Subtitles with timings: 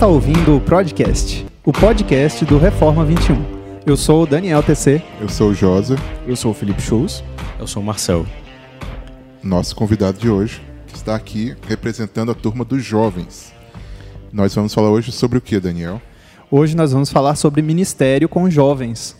[0.00, 3.36] Você está ouvindo o Podcast, o podcast do Reforma 21.
[3.84, 5.02] Eu sou o Daniel TC.
[5.20, 5.94] Eu sou o Josa.
[6.26, 7.22] Eu sou o Felipe Schulz.
[7.58, 8.24] Eu sou o Marcel.
[9.42, 13.52] Nosso convidado de hoje que está aqui representando a turma dos jovens.
[14.32, 16.00] Nós vamos falar hoje sobre o que, Daniel?
[16.50, 19.14] Hoje nós vamos falar sobre ministério com jovens.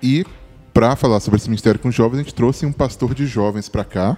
[0.00, 0.24] E
[0.72, 3.82] para falar sobre esse ministério com jovens, a gente trouxe um pastor de jovens para
[3.82, 4.16] cá.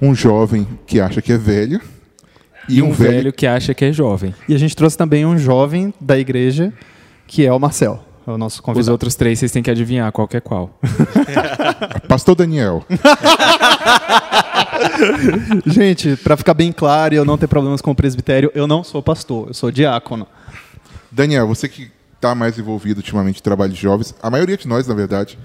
[0.00, 1.80] Um jovem que acha que é velho.
[2.68, 3.12] E, um, um velho...
[3.12, 4.34] velho que acha que é jovem.
[4.48, 6.72] E a gente trouxe também um jovem da igreja,
[7.26, 8.04] que é o Marcel.
[8.26, 8.82] É o nosso convidado.
[8.82, 10.78] Os outros três vocês têm que adivinhar qual que é qual.
[12.08, 12.84] Pastor Daniel.
[15.66, 18.84] Gente, para ficar bem claro e eu não ter problemas com o presbitério, eu não
[18.84, 20.26] sou pastor, eu sou diácono.
[21.10, 24.86] Daniel, você que está mais envolvido ultimamente em trabalho de jovens, a maioria de nós,
[24.86, 25.38] na verdade,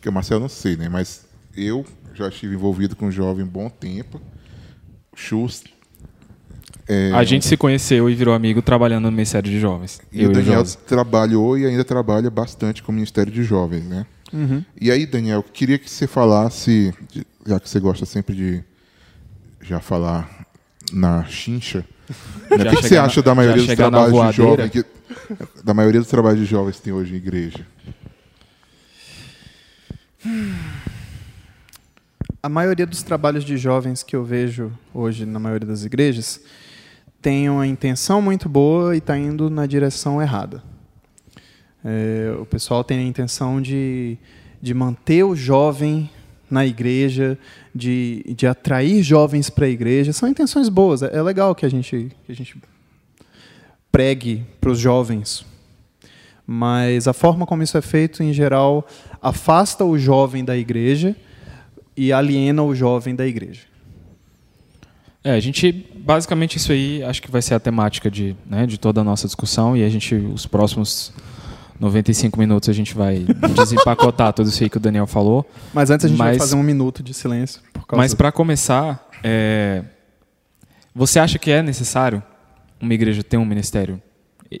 [0.00, 0.88] que o Marcelo não sei, né?
[0.88, 4.20] Mas eu já estive envolvido com jovem um bom tempo.
[5.14, 5.64] Chus.
[6.88, 7.10] É...
[7.12, 10.00] A gente se conheceu e virou amigo trabalhando no Ministério de Jovens.
[10.12, 14.06] E o Daniel e trabalhou e ainda trabalha bastante com o Ministério de Jovens, né?
[14.32, 14.64] Uhum.
[14.80, 16.94] E aí, Daniel, queria que você falasse,
[17.44, 18.64] já que você gosta sempre de
[19.60, 20.46] já falar
[20.92, 21.84] na chincha,
[22.50, 22.56] né?
[22.56, 24.84] o que, que, você acha da maioria dos trabalhos de jovens que,
[25.64, 27.66] da maioria dos trabalhos de jovens que tem hoje em igreja?
[32.42, 36.40] A maioria dos trabalhos de jovens que eu vejo hoje na maioria das igrejas
[37.26, 40.62] tem uma intenção muito boa e está indo na direção errada.
[41.84, 44.16] É, o pessoal tem a intenção de,
[44.62, 46.08] de manter o jovem
[46.48, 47.36] na igreja,
[47.74, 50.12] de, de atrair jovens para a igreja.
[50.12, 51.02] São intenções boas.
[51.02, 52.56] É, é legal que a gente, que a gente
[53.90, 55.44] pregue para os jovens.
[56.46, 58.86] Mas a forma como isso é feito, em geral,
[59.20, 61.16] afasta o jovem da igreja
[61.96, 63.62] e aliena o jovem da igreja.
[65.26, 68.78] É, a gente basicamente isso aí acho que vai ser a temática de, né, de
[68.78, 71.12] toda a nossa discussão e a gente os próximos
[71.80, 73.26] 95 minutos a gente vai
[73.56, 75.44] desempacotar tudo isso aí que o Daniel falou.
[75.74, 77.60] Mas antes a gente Mas, vai fazer um minuto de silêncio.
[77.92, 79.82] Mas para começar, é,
[80.94, 82.22] você acha que é necessário
[82.80, 84.00] uma igreja ter um ministério?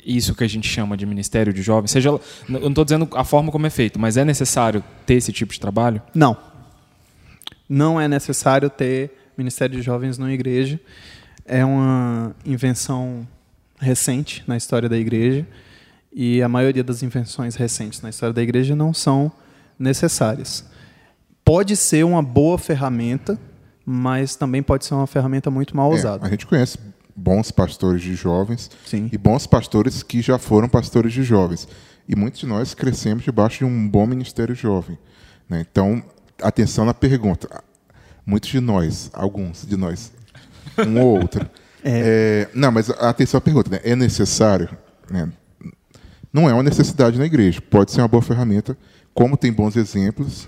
[0.04, 1.92] Isso que a gente chama de ministério de jovens?
[1.92, 5.32] Seja, eu não estou dizendo a forma como é feito, mas é necessário ter esse
[5.32, 6.02] tipo de trabalho?
[6.12, 6.36] Não.
[7.68, 10.80] Não é necessário ter ministério de jovens numa igreja.
[11.44, 13.26] É uma invenção
[13.78, 15.46] recente na história da igreja
[16.12, 19.30] e a maioria das invenções recentes na história da igreja não são
[19.78, 20.64] necessárias.
[21.44, 23.38] Pode ser uma boa ferramenta,
[23.84, 26.24] mas também pode ser uma ferramenta muito mal é, usada.
[26.24, 26.78] É, a gente conhece
[27.14, 29.08] bons pastores de jovens Sim.
[29.12, 31.68] e bons pastores que já foram pastores de jovens.
[32.08, 34.98] E muitos de nós crescemos debaixo de um bom ministério jovem.
[35.48, 35.64] Né?
[35.70, 36.02] Então,
[36.42, 37.62] atenção na pergunta.
[38.26, 40.12] Muitos de nós, alguns de nós,
[40.78, 41.48] um ou outro.
[41.88, 42.48] É.
[42.48, 43.70] É, não, mas atenção à pergunta.
[43.70, 43.78] Né?
[43.84, 44.68] É necessário?
[45.08, 45.30] Né?
[46.36, 47.62] não é uma necessidade na igreja.
[47.62, 48.76] Pode ser uma boa ferramenta,
[49.14, 50.46] como tem bons exemplos,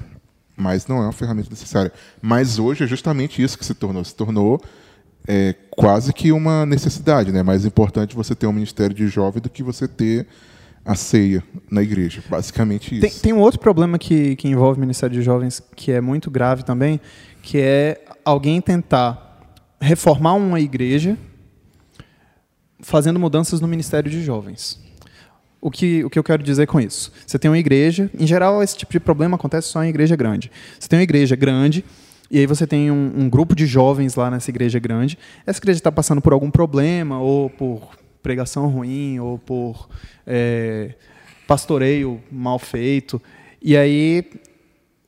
[0.54, 1.90] mas não é uma ferramenta necessária.
[2.20, 4.04] Mas hoje é justamente isso que se tornou.
[4.04, 4.60] Se tornou
[5.26, 7.32] é, quase que uma necessidade.
[7.32, 7.42] Né?
[7.42, 10.26] Mais importante você ter um ministério de jovem do que você ter
[10.84, 12.22] a ceia na igreja.
[12.28, 13.00] Basicamente isso.
[13.00, 16.30] Tem, tem um outro problema que, que envolve o ministério de jovens que é muito
[16.30, 17.00] grave também,
[17.48, 21.16] que é alguém tentar reformar uma igreja
[22.78, 24.78] fazendo mudanças no ministério de jovens.
[25.58, 27.10] O que, o que eu quero dizer com isso?
[27.26, 30.52] Você tem uma igreja, em geral esse tipo de problema acontece só em igreja grande.
[30.78, 31.86] Você tem uma igreja grande,
[32.30, 35.18] e aí você tem um, um grupo de jovens lá nessa igreja grande.
[35.46, 39.88] Essa igreja está passando por algum problema, ou por pregação ruim, ou por
[40.26, 40.92] é,
[41.46, 43.18] pastoreio mal feito.
[43.62, 44.22] E aí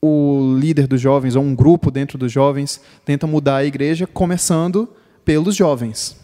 [0.02, 4.88] o líder dos jovens, ou um grupo dentro dos jovens, tenta mudar a igreja, começando
[5.25, 6.17] pelos jovens.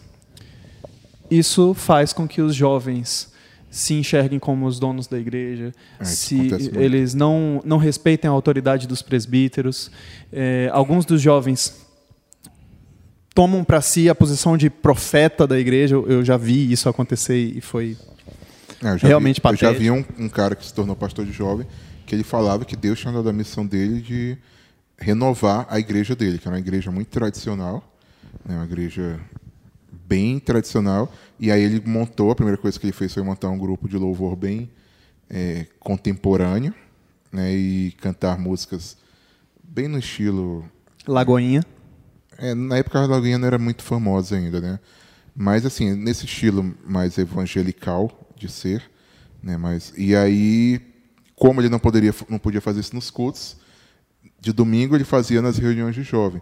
[1.29, 3.31] Isso faz com que os jovens
[3.69, 8.87] se enxerguem como os donos da igreja, é, se eles não, não respeitem a autoridade
[8.87, 9.91] dos presbíteros.
[10.31, 11.85] É, alguns dos jovens
[13.35, 15.95] tomam para si a posição de profeta da igreja.
[15.95, 17.95] Eu já vi isso acontecer e foi
[18.83, 19.65] é, realmente vi, patético.
[19.65, 21.67] Eu já vi um, um, cara que se tornou pastor de jovem
[22.07, 24.37] que ele falava que Deus tinha dado a missão dele de
[24.97, 27.83] renovar a igreja dele, que era uma igreja muito tradicional,
[28.43, 29.19] né, uma igreja
[30.07, 31.11] bem tradicional.
[31.39, 33.97] E aí ele montou, a primeira coisa que ele fez foi montar um grupo de
[33.97, 34.71] louvor bem
[35.29, 36.73] é, contemporâneo,
[37.31, 38.97] né, e cantar músicas
[39.61, 40.65] bem no estilo
[41.05, 41.63] Lagoinha.
[42.37, 44.79] É, na época a Lagoinha não era muito famosa ainda, né?
[45.35, 48.89] Mas assim, nesse estilo mais evangelical de ser,
[49.41, 49.57] né?
[49.57, 50.81] Mas e aí,
[51.37, 53.55] como ele não poderia, não podia fazer isso nos cultos,
[54.41, 56.41] de domingo ele fazia nas reuniões de jovem.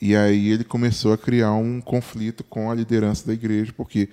[0.00, 4.10] E aí ele começou a criar um conflito com a liderança da igreja, porque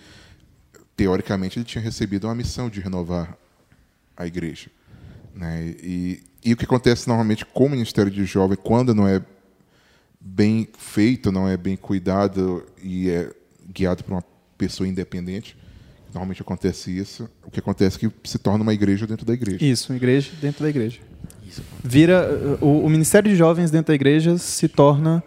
[0.96, 3.36] teoricamente, ele tinha recebido uma missão de renovar
[4.16, 4.70] a igreja.
[5.34, 5.76] Né?
[5.82, 9.22] E, e o que acontece normalmente com o Ministério de Jovem, quando não é
[10.20, 13.34] bem feito, não é bem cuidado e é
[13.68, 14.24] guiado por uma
[14.58, 15.58] pessoa independente,
[16.14, 19.64] normalmente acontece isso, o que acontece é que se torna uma igreja dentro da igreja.
[19.64, 21.00] Isso, uma igreja dentro da igreja.
[21.48, 21.64] Isso.
[21.84, 25.24] Vira o, o Ministério de Jovens dentro da igreja se torna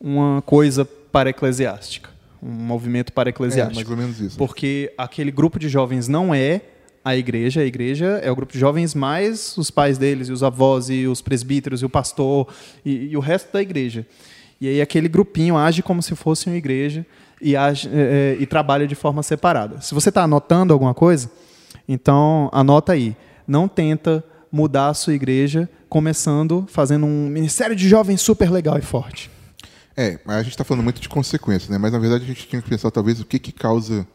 [0.00, 2.10] uma coisa para eclesiástica,
[2.42, 3.80] um movimento para eclesiástico.
[3.80, 4.36] É, mais ou menos isso.
[4.36, 6.62] Porque aquele grupo de jovens não é
[7.04, 10.42] a igreja, a igreja é o grupo de jovens mais os pais deles, e os
[10.42, 12.48] avós, e os presbíteros, e o pastor,
[12.84, 14.06] e, e o resto da igreja.
[14.60, 17.04] E aí aquele grupinho age como se fosse uma igreja
[17.42, 19.80] e, age, é, e trabalha de forma separada.
[19.80, 21.30] Se você está anotando alguma coisa,
[21.88, 23.16] então anota aí.
[23.46, 28.82] Não tenta mudar a sua igreja começando fazendo um ministério de jovens super legal e
[28.82, 29.30] forte.
[29.96, 31.76] É, a gente está falando muito de consequências, né?
[31.76, 34.06] mas na verdade a gente tinha que pensar talvez o que, que causa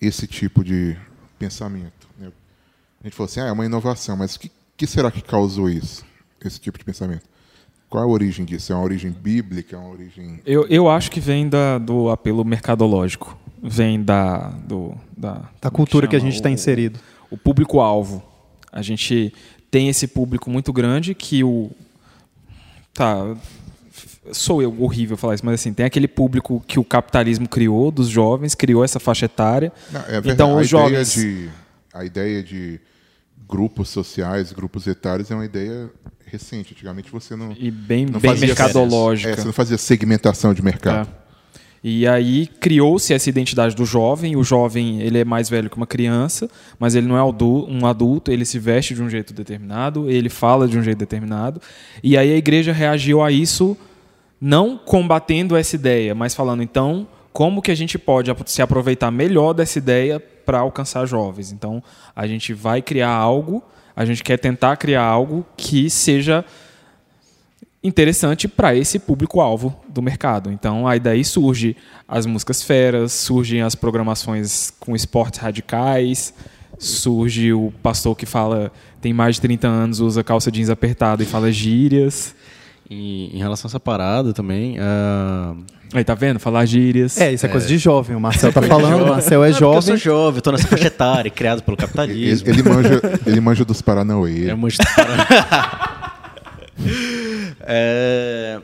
[0.00, 0.96] esse tipo de
[1.38, 2.08] pensamento.
[2.18, 2.32] Né?
[3.00, 5.70] A gente falou assim, ah, é uma inovação, mas o que, que será que causou
[5.70, 6.04] isso,
[6.44, 7.22] esse tipo de pensamento?
[7.96, 8.74] Qual é a origem disso?
[8.74, 9.74] É uma origem bíblica?
[9.74, 10.38] É uma origem...
[10.44, 13.38] Eu, eu acho que vem da, do apelo mercadológico.
[13.62, 17.00] Vem da, do, da, da cultura que, que a gente está inserido.
[17.30, 18.22] O público-alvo.
[18.70, 19.32] A gente
[19.70, 21.70] tem esse público muito grande que o.
[22.92, 23.34] Tá.
[24.30, 28.08] Sou eu horrível falar isso, mas assim, tem aquele público que o capitalismo criou, dos
[28.08, 29.72] jovens, criou essa faixa etária.
[29.90, 31.14] Não, é então, os jovens.
[31.14, 31.48] De,
[31.94, 32.78] a ideia de
[33.48, 35.90] grupos sociais, grupos etários é uma ideia
[36.26, 36.74] recente.
[36.74, 37.52] Antigamente você não.
[37.58, 39.30] E bem, não bem fazia, mercadológica.
[39.30, 41.08] É, você não fazia segmentação de mercado.
[41.22, 41.26] É.
[41.88, 44.34] E aí criou-se essa identidade do jovem.
[44.34, 48.32] O jovem ele é mais velho que uma criança, mas ele não é um adulto.
[48.32, 51.60] Ele se veste de um jeito determinado, ele fala de um jeito determinado.
[52.02, 53.76] E aí a igreja reagiu a isso,
[54.40, 59.52] não combatendo essa ideia, mas falando então como que a gente pode se aproveitar melhor
[59.52, 61.52] dessa ideia para alcançar jovens.
[61.52, 61.82] Então
[62.16, 63.62] a gente vai criar algo,
[63.96, 66.44] a gente quer tentar criar algo que seja
[67.82, 70.52] interessante para esse público-alvo do mercado.
[70.52, 71.76] Então, aí daí surge
[72.06, 76.34] as músicas feras, surgem as programações com esportes radicais,
[76.78, 78.70] surge o pastor que fala
[79.00, 82.34] tem mais de 30 anos, usa calça jeans apertada e fala gírias.
[82.88, 84.78] E em relação a essa parada também.
[84.78, 85.64] Uh...
[85.92, 86.38] Aí tá vendo?
[86.38, 87.20] Falar gírias.
[87.20, 88.16] É, isso é, é, coisa de jovem.
[88.16, 89.76] O Marcel tá falando, o Marcel é jovem.
[89.76, 92.48] eu sou jovem, eu tô nessa faixa etária, criado pelo capitalismo.
[92.48, 94.50] Ele, ele, manja, ele manja dos Paranauê.
[94.50, 95.26] Eu manjo dos Paranauê.
[97.68, 98.60] É,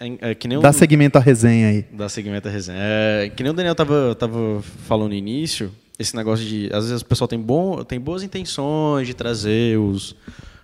[0.00, 1.86] é, é, que nem Dá o, segmento à resenha aí.
[1.92, 2.78] Dá segmento à resenha.
[2.80, 6.68] É, que nem o Daniel tava, tava falando no início, esse negócio de.
[6.72, 10.16] Às vezes o pessoal tem, bom, tem boas intenções de trazer os,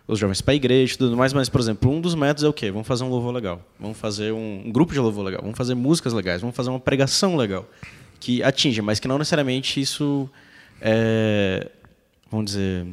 [0.07, 2.49] os jovens para a igreja e tudo mais, mas, por exemplo, um dos métodos é
[2.49, 2.71] o quê?
[2.71, 3.61] Vamos fazer um louvor legal.
[3.79, 5.41] Vamos fazer um, grupo de louvor legal.
[5.43, 6.41] Vamos fazer músicas legais.
[6.41, 7.69] Vamos fazer uma pregação legal.
[8.21, 10.31] Que atinge, mas que não necessariamente isso.
[10.81, 11.69] É,
[12.31, 12.87] vamos dizer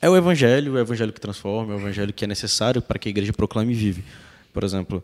[0.00, 3.08] é o evangelho, o evangelho que transforma, é o evangelho que é necessário para que
[3.08, 4.04] a igreja proclame e vive.
[4.52, 5.02] Por exemplo,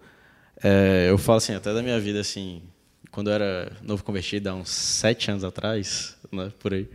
[0.63, 2.63] é, eu falo assim, até da minha vida, assim,
[3.11, 6.89] quando eu era novo convertido, há uns sete anos atrás, né, por aí,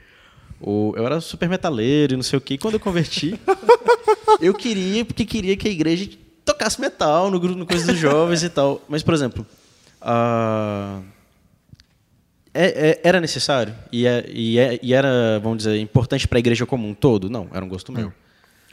[0.59, 2.55] o, eu era super metaleiro e não sei o quê.
[2.55, 3.39] E quando eu converti,
[4.41, 6.09] eu queria, porque queria que a igreja
[6.43, 8.81] tocasse metal no grupo, no coisa dos jovens e tal.
[8.87, 9.45] Mas, por exemplo,
[10.01, 11.01] a
[12.59, 13.75] é, é, era necessário?
[13.91, 17.29] E, é, e, é, e, era, vamos dizer, importante para a igreja como um todo?
[17.29, 18.11] Não, era um gosto meu.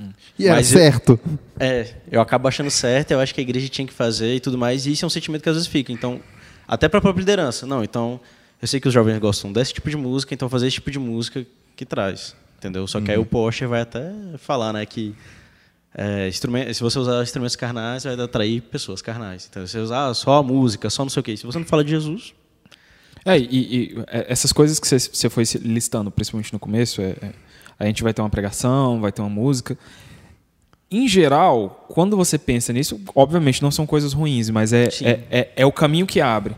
[0.00, 0.08] Hum.
[0.38, 1.20] E era certo.
[1.22, 4.40] Eu, é, eu acabo achando certo, eu acho que a igreja tinha que fazer e
[4.40, 5.92] tudo mais, e isso é um sentimento que às vezes fica.
[5.92, 6.18] Então,
[6.66, 7.66] até para a própria liderança.
[7.66, 8.18] Não, então,
[8.60, 10.98] eu sei que os jovens gostam desse tipo de música, então fazer esse tipo de
[10.98, 12.34] música que traz.
[12.58, 12.86] Entendeu?
[12.86, 13.26] Só que aí o uhum.
[13.26, 15.14] Porsche vai até falar, né, que
[15.94, 19.46] é, se você usar instrumentos carnais, vai atrair pessoas carnais.
[19.50, 21.66] Então, se você usar só a música, só não sei o quê, se você não
[21.66, 22.34] fala de Jesus,
[23.24, 27.32] é, e, e é, essas coisas que você foi listando, principalmente no começo, é, é,
[27.78, 29.78] a gente vai ter uma pregação, vai ter uma música.
[30.90, 35.52] Em geral, quando você pensa nisso, obviamente não são coisas ruins, mas é, é, é,
[35.56, 36.54] é, o caminho que abre.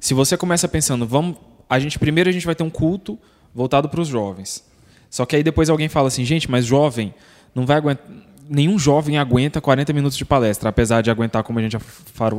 [0.00, 1.36] Se você começa pensando, vamos,
[1.70, 3.18] a gente primeiro a gente vai ter um culto
[3.54, 4.64] voltado para os jovens.
[5.10, 7.14] Só que aí depois alguém fala assim, gente, mas jovem
[7.54, 8.06] não vai aguentar
[8.48, 11.80] nenhum jovem aguenta 40 minutos de palestra, apesar de aguentar, como a gente já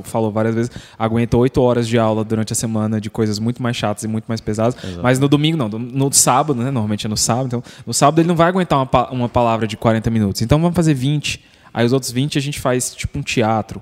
[0.03, 3.75] falou várias vezes, aguenta 8 horas de aula durante a semana de coisas muito mais
[3.75, 4.75] chatas e muito mais pesadas.
[4.83, 5.01] Exato.
[5.01, 6.65] Mas no domingo não, no sábado, né?
[6.65, 7.47] Normalmente é no sábado.
[7.47, 10.41] Então, no sábado ele não vai aguentar uma, uma palavra de 40 minutos.
[10.41, 11.43] Então vamos fazer 20.
[11.73, 13.81] Aí os outros 20 a gente faz tipo um teatro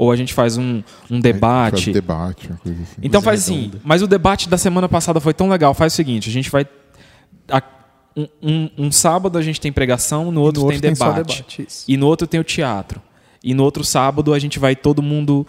[0.00, 1.84] ou a gente faz um, um debate.
[1.84, 3.00] Faz debate, uma coisa assim.
[3.02, 6.30] Então faz assim, mas o debate da semana passada foi tão legal, faz o seguinte,
[6.30, 6.66] a gente vai
[7.50, 7.62] a,
[8.16, 11.42] um, um, um, sábado a gente tem pregação, no outro, no outro tem, tem debate.
[11.42, 13.02] debate e no outro tem o teatro.
[13.44, 15.46] E no outro sábado a gente vai todo mundo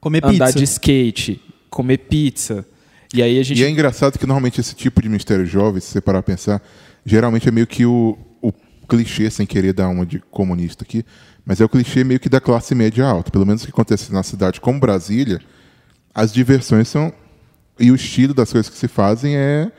[0.00, 0.58] comer andar pizza.
[0.58, 1.40] de skate,
[1.70, 2.66] comer pizza.
[3.14, 3.60] E aí a gente.
[3.60, 6.60] E é engraçado que normalmente esse tipo de ministério jovem, se você parar a pensar,
[7.04, 8.18] geralmente é meio que o
[8.86, 11.04] clichê, sem querer dar uma de comunista aqui,
[11.44, 13.30] mas é o clichê meio que da classe média alta.
[13.30, 15.40] Pelo menos o que acontece na cidade como Brasília,
[16.14, 17.12] as diversões são.
[17.78, 19.70] E o estilo das coisas que se fazem é.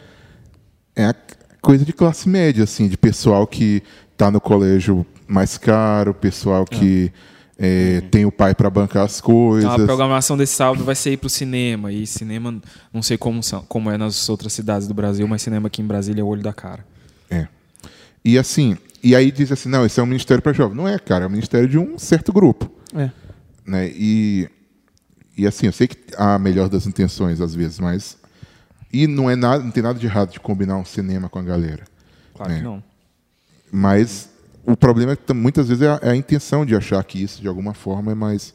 [0.95, 1.15] É a
[1.61, 3.83] coisa de classe média, assim, de pessoal que
[4.13, 7.11] está no colégio mais caro, pessoal que.
[7.59, 9.63] É, tem o pai para bancar as coisas.
[9.63, 11.91] Então, a programação desse sábado vai ser ir para o cinema.
[11.91, 12.61] E cinema,
[12.93, 15.85] não sei como, são, como é nas outras cidades do Brasil, mas cinema aqui em
[15.85, 16.85] Brasília é o olho da cara.
[17.31, 17.47] É.
[18.23, 20.75] E assim, e aí diz assim, não, esse é um ministério para jovens.
[20.75, 22.70] Não é, cara, é um ministério de um certo grupo.
[22.96, 23.10] É.
[23.66, 23.92] Né?
[23.94, 24.50] E,
[25.38, 28.18] e assim, eu sei que há a melhor das intenções às vezes, mas
[28.92, 31.44] e não é nada, não tem nada de errado de combinar um cinema com a
[31.44, 31.84] galera.
[32.34, 32.58] Claro né?
[32.60, 32.84] que não.
[33.72, 34.30] Mas
[34.66, 37.42] o problema é que muitas vezes é a, é a, intenção de achar que isso,
[37.42, 38.54] de alguma forma, é mais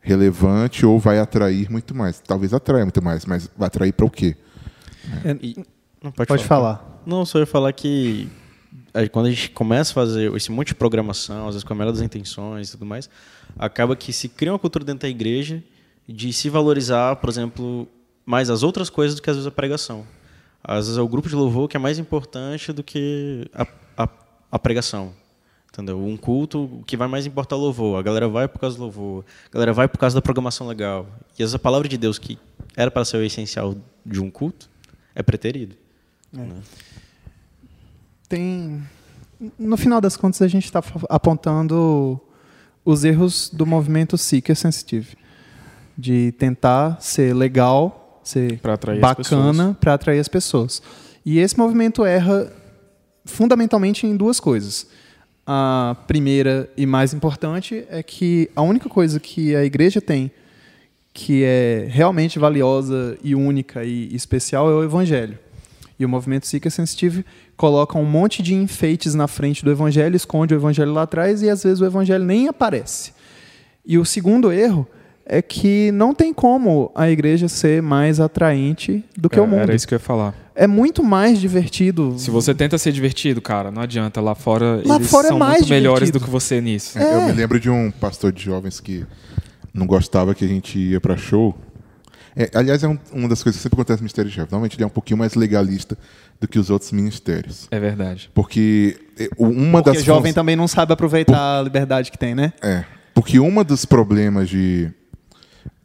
[0.00, 2.20] relevante ou vai atrair muito mais.
[2.20, 4.36] Talvez atraia muito mais, mas vai atrair para o quê?
[5.24, 5.56] É, e,
[6.02, 6.76] não, pode, pode falar.
[6.76, 7.02] falar.
[7.06, 8.28] Não, só ia falar que
[9.12, 11.92] quando a gente começa a fazer esse monte de programação, às vezes com a melhor
[11.92, 13.08] das intenções e tudo mais,
[13.58, 15.62] acaba que se cria uma cultura dentro da igreja
[16.08, 17.88] de se valorizar, por exemplo,
[18.26, 20.04] mais as outras coisas do que às vezes a pregação.
[20.62, 23.66] Às vezes é o grupo de louvor que é mais importante do que a,
[23.96, 24.08] a,
[24.52, 25.12] a pregação.
[25.72, 26.04] Entendeu?
[26.04, 27.98] Um culto, o que vai mais importar é o louvor.
[27.98, 29.24] A galera vai por causa do louvor.
[29.48, 31.06] A galera vai por causa da programação legal.
[31.38, 32.36] E essa palavra de Deus, que
[32.76, 34.68] era para ser o essencial de um culto,
[35.14, 35.76] é preterido.
[36.34, 36.38] É.
[36.38, 36.56] Né?
[38.30, 38.82] Tem.
[39.58, 42.18] No final das contas, a gente está apontando
[42.82, 45.18] os erros do movimento Seeker Sensitive.
[45.98, 48.58] De tentar ser legal, ser
[48.98, 50.82] bacana para atrair as pessoas.
[51.26, 52.50] E esse movimento erra
[53.26, 54.86] fundamentalmente em duas coisas
[55.52, 60.30] a primeira e mais importante é que a única coisa que a igreja tem
[61.12, 65.36] que é realmente valiosa e única e especial é o evangelho.
[65.98, 67.26] E o movimento Seeker Sensitive
[67.60, 71.50] coloca um monte de enfeites na frente do evangelho, esconde o evangelho lá atrás e
[71.50, 73.12] às vezes o evangelho nem aparece.
[73.84, 74.88] E o segundo erro
[75.26, 79.60] é que não tem como a igreja ser mais atraente do que é, o mundo.
[79.60, 80.34] Era isso que eu ia falar.
[80.54, 82.14] É muito mais divertido.
[82.16, 84.22] Se você tenta ser divertido, cara, não adianta.
[84.22, 85.74] Lá fora Lá eles fora é são é mais muito divertido.
[85.74, 86.98] melhores do que você nisso.
[86.98, 87.14] É.
[87.14, 89.04] Eu me lembro de um pastor de jovens que
[89.74, 91.54] não gostava que a gente ia para show.
[92.36, 94.50] É, aliás, é um, uma das coisas que sempre acontece no Ministério de Jovens.
[94.50, 95.96] Normalmente ele é um pouquinho mais legalista
[96.40, 97.68] do que os outros ministérios.
[97.70, 98.30] É verdade.
[98.34, 100.02] Porque é, uma Porque das.
[100.02, 101.60] o jovem também não sabe aproveitar Por...
[101.60, 102.52] a liberdade que tem, né?
[102.62, 102.84] É.
[103.14, 104.90] Porque uma dos problemas de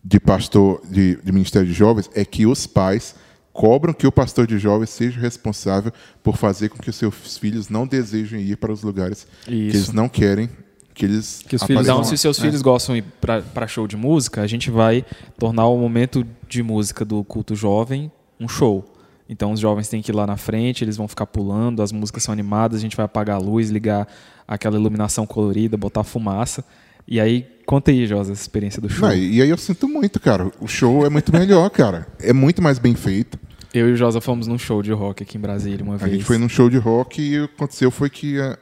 [0.07, 3.15] de pastor de, de ministério de jovens é que os pais
[3.51, 7.69] cobram que o pastor de jovens seja responsável por fazer com que os seus filhos
[7.69, 9.47] não desejem ir para os lugares Isso.
[9.47, 10.47] que eles não querem
[10.95, 12.41] que eles que os filhos então se seus é.
[12.41, 15.05] filhos gostam de ir para show de música a gente vai
[15.37, 18.83] tornar o momento de música do culto jovem um show
[19.27, 22.23] então os jovens têm que ir lá na frente eles vão ficar pulando as músicas
[22.23, 24.07] são animadas a gente vai apagar a luz ligar
[24.47, 26.63] aquela iluminação colorida botar fumaça
[27.07, 29.07] e aí, conta aí, Josa, essa experiência do show.
[29.07, 30.51] Não, e aí eu sinto muito, cara.
[30.59, 32.07] O show é muito melhor, cara.
[32.19, 33.37] É muito mais bem feito.
[33.73, 36.09] Eu e o Josa fomos num show de rock aqui em Brasília uma vez.
[36.09, 38.57] A gente foi num show de rock e o que aconteceu foi que a,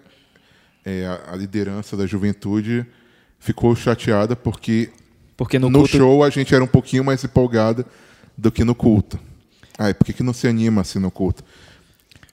[0.86, 2.86] é, a liderança da juventude
[3.40, 4.90] ficou chateada porque,
[5.36, 5.98] porque no, no culto...
[5.98, 7.86] show a gente era um pouquinho mais empolgada
[8.38, 9.20] do que no culto.
[9.78, 11.44] Ai, por que, que não se anima assim no culto?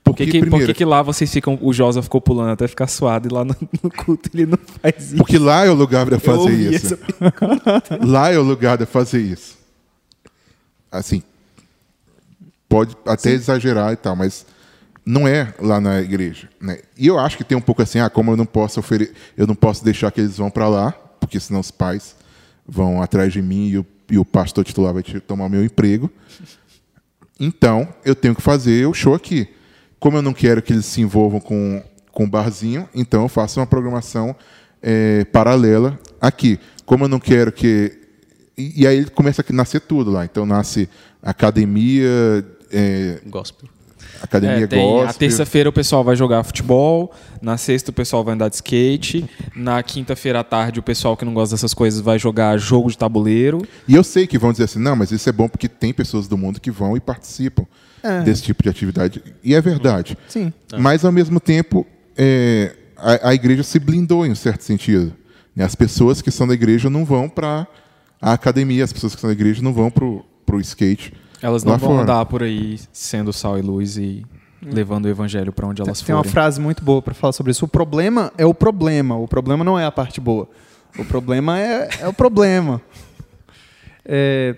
[0.03, 1.59] Por que, que, por que, que lá vocês ficam.
[1.61, 5.13] O Josa ficou pulando até ficar suado e lá no, no culto ele não faz
[5.13, 5.17] isso?
[5.17, 6.99] Porque lá é o lugar de fazer isso.
[8.05, 9.59] lá é o lugar de fazer isso.
[10.91, 11.23] Assim.
[12.69, 13.37] Pode até Sim.
[13.37, 14.47] exagerar e tal, mas
[15.05, 16.49] não é lá na igreja.
[16.61, 16.81] Né?
[16.97, 18.81] E eu acho que tem um pouco assim, ah, como eu não posso
[19.37, 22.17] eu não posso deixar que eles vão para lá, porque senão os pais
[22.67, 26.11] vão atrás de mim e o, e o pastor titular vai tomar meu emprego.
[27.39, 29.49] Então, eu tenho que fazer o show aqui.
[29.99, 33.61] Como eu não quero que eles se envolvam com, com o barzinho, então eu faço
[33.61, 34.37] uma programação
[34.83, 36.59] é, paralela aqui.
[36.85, 37.99] Como eu não quero que.
[38.57, 40.25] E, e, aí começa a nascer tudo lá.
[40.25, 40.89] Então nasce
[41.23, 42.09] academia.
[42.71, 43.69] É, gospel.
[44.23, 45.09] Academia é, tem, gospel.
[45.09, 49.29] A terça-feira o pessoal vai jogar futebol, na sexta o pessoal vai andar de skate,
[49.57, 52.99] na quinta-feira à tarde o pessoal que não gosta dessas coisas vai jogar jogo de
[52.99, 53.67] tabuleiro.
[53.89, 56.29] E eu sei que vão dizer assim, não, mas isso é bom porque tem pessoas
[56.29, 57.67] do mundo que vão e participam
[58.03, 58.23] é.
[58.23, 59.23] desse tipo de atividade.
[59.43, 60.17] E é verdade.
[60.29, 60.53] Sim.
[60.79, 61.87] Mas, ao mesmo tempo,
[62.17, 65.13] é, a, a, igreja se blindou em um certo sentido.
[65.55, 65.65] Né?
[65.65, 67.67] As pessoas que são da igreja não vão para
[68.21, 71.13] a academia, as pessoas que são da igreja não vão para o skate.
[71.43, 72.03] Elas não vão fora.
[72.03, 74.25] andar por aí sendo sal e luz e
[74.63, 76.23] levando o evangelho para onde elas Tem forem.
[76.23, 77.65] Tem uma frase muito boa para falar sobre isso.
[77.65, 79.17] O problema é o problema.
[79.17, 80.49] O problema não é a parte boa.
[80.99, 82.81] O problema é, é o problema.
[84.13, 84.57] É,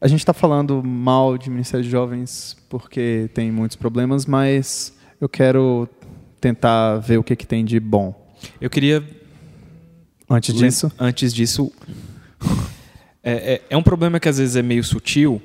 [0.00, 5.28] a gente está falando mal de Ministério de Jovens porque tem muitos problemas, mas eu
[5.28, 5.88] quero
[6.40, 8.14] tentar ver o que, que tem de bom.
[8.60, 9.02] Eu queria.
[10.28, 10.92] Antes disso?
[10.98, 11.72] Antes disso.
[13.24, 15.40] É, é, é, um problema que às vezes é meio sutil,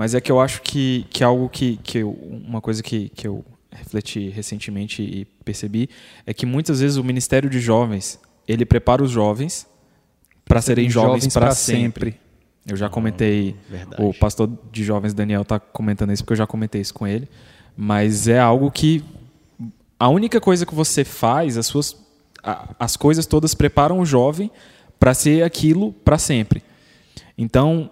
[0.00, 2.12] mas é que eu acho que, que algo que, que eu,
[2.48, 5.90] uma coisa que, que eu refleti recentemente e percebi
[6.24, 9.66] é que muitas vezes o Ministério de Jovens ele prepara os jovens
[10.46, 12.12] para serem jovens, jovens para sempre.
[12.12, 12.20] sempre.
[12.66, 13.54] Eu já comentei,
[13.98, 17.06] oh, o pastor de jovens Daniel está comentando isso porque eu já comentei isso com
[17.06, 17.28] ele,
[17.76, 19.04] mas é algo que
[19.98, 21.94] a única coisa que você faz, as suas
[22.42, 24.50] as coisas todas preparam o jovem
[24.98, 26.62] para ser aquilo para sempre.
[27.36, 27.90] Então,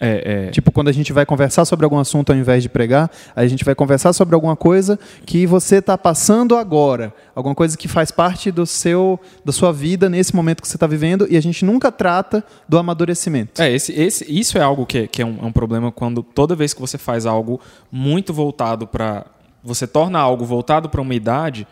[0.00, 0.50] é, é...
[0.50, 3.64] Tipo, quando a gente vai conversar sobre algum assunto ao invés de pregar, a gente
[3.64, 8.50] vai conversar sobre alguma coisa que você está passando agora, alguma coisa que faz parte
[8.50, 11.92] do seu, da sua vida nesse momento que você está vivendo, e a gente nunca
[11.92, 13.60] trata do amadurecimento.
[13.60, 16.56] É, esse, esse, isso é algo que, que é, um, é um problema quando toda
[16.56, 17.60] vez que você faz algo
[17.92, 19.26] muito voltado para.
[19.62, 21.66] Você torna algo voltado para uma idade,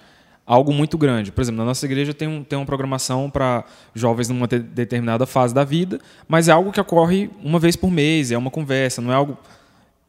[0.48, 1.30] algo muito grande.
[1.30, 3.64] Por exemplo, na nossa igreja tem, um, tem uma programação para
[3.94, 7.90] jovens numa de, determinada fase da vida, mas é algo que ocorre uma vez por
[7.90, 9.36] mês, é uma conversa, não é algo.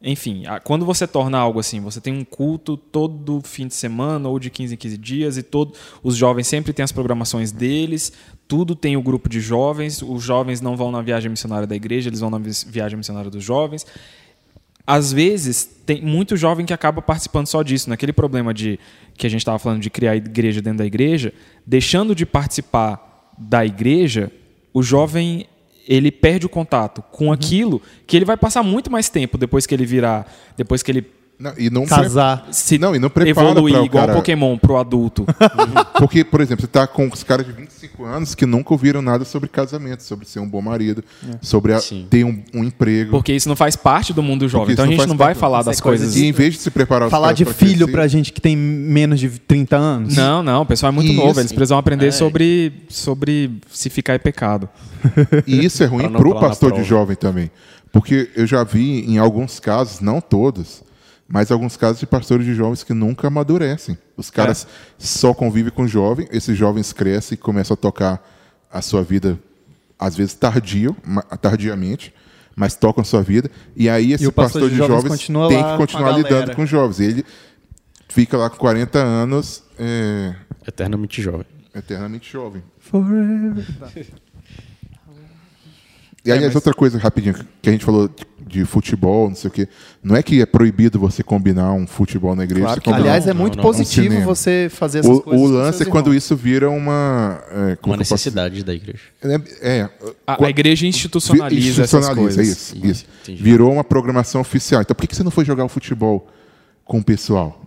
[0.02, 4.38] Enfim, quando você torna algo assim, você tem um culto todo fim de semana ou
[4.38, 8.10] de 15 em 15 dias e todo, os jovens sempre têm as programações deles,
[8.48, 12.08] tudo tem o grupo de jovens, os jovens não vão na viagem missionária da igreja,
[12.08, 13.84] eles vão na viagem missionária dos jovens
[14.90, 18.76] às vezes tem muito jovem que acaba participando só disso, naquele problema de
[19.16, 21.32] que a gente estava falando de criar igreja dentro da igreja,
[21.64, 24.32] deixando de participar da igreja,
[24.74, 25.46] o jovem
[25.86, 27.32] ele perde o contato com uhum.
[27.32, 30.26] aquilo que ele vai passar muito mais tempo depois que ele virar,
[30.56, 31.02] depois que ele
[31.40, 34.14] não, e não casar, se não, e não evoluir igual cara...
[34.14, 35.24] Pokémon pro adulto.
[35.98, 39.24] Porque, por exemplo, você está com os caras de 25 anos que nunca ouviram nada
[39.24, 41.38] sobre casamento, sobre ser um bom marido, é.
[41.40, 43.12] sobre a, ter um, um, emprego.
[43.12, 44.74] Porque isso não faz parte do mundo jovem.
[44.74, 46.14] Então a gente não vai falar das coisas.
[46.14, 47.92] E em vez de se preparar os Falar de pra filho crescer...
[47.92, 50.14] pra gente que tem menos de 30 anos.
[50.14, 51.20] Não, não, o pessoal é muito isso.
[51.20, 51.40] novo.
[51.40, 52.12] Eles precisam aprender é.
[52.12, 54.68] sobre, sobre se ficar é pecado.
[55.46, 57.50] E isso é ruim pro pastor de jovem também.
[57.90, 60.82] Porque eu já vi em alguns casos, não todos,
[61.32, 63.96] mas alguns casos de pastores de jovens que nunca amadurecem.
[64.16, 64.68] Os caras é.
[64.98, 68.28] só convivem com jovens, esses jovens crescem e começam a tocar
[68.68, 69.38] a sua vida,
[69.96, 70.96] às vezes tardio,
[71.40, 72.12] tardiamente,
[72.56, 73.48] mas tocam a sua vida.
[73.76, 76.98] E aí esse e pastor, pastor, de, jovens, jovens tem que continuar lidando com jovens.
[76.98, 77.24] Ele
[78.08, 79.62] fica lá com 40 anos.
[79.78, 80.34] É...
[80.66, 81.46] Eternamente jovem.
[81.72, 82.62] Eternamente jovem.
[82.80, 83.64] Forever.
[86.24, 86.54] E aí, é, mas...
[86.54, 88.10] outra coisa, rapidinho, que a gente falou
[88.46, 89.68] de futebol, não sei o quê.
[90.02, 92.66] Não é que é proibido você combinar um futebol na igreja.
[92.66, 95.48] Claro que, aliás, é muito não, não, positivo um você fazer essas o, coisas.
[95.48, 97.42] O lance é quando isso vira uma.
[97.50, 99.00] É, uma necessidade da igreja.
[99.22, 99.90] É, é
[100.26, 102.74] a, a, igreja institucionaliza, institucionaliza essas coisas.
[102.84, 103.42] Isso, isso.
[103.42, 104.82] Virou uma programação oficial.
[104.82, 106.26] Então por que, que você não foi jogar o futebol
[106.84, 107.62] com o pessoal?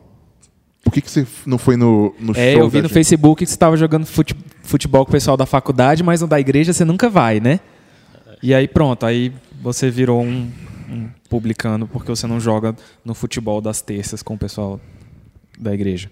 [0.83, 2.43] Por que, que você não foi no, no é, show?
[2.43, 2.93] É, eu vi no gente?
[2.93, 6.73] Facebook que você estava jogando futebol com o pessoal da faculdade, mas no da igreja
[6.73, 7.61] você nunca vai, né?
[8.43, 10.51] E aí pronto, aí você virou um,
[10.89, 12.75] um publicano porque você não joga
[13.05, 14.81] no futebol das terças com o pessoal
[15.57, 16.11] da igreja.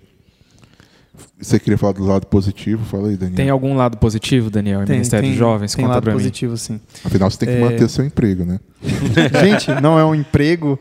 [1.37, 2.85] Você queria falar do lado positivo?
[2.85, 3.35] Fala aí, Daniel.
[3.35, 5.75] Tem algum lado positivo, Daniel, em tem, Ministério tem, de Jovens?
[5.75, 6.79] Tem Conta lado positivo, sim.
[7.03, 7.59] Afinal, você tem que é...
[7.59, 8.61] manter seu emprego, né?
[9.43, 10.79] Gente, não é um emprego.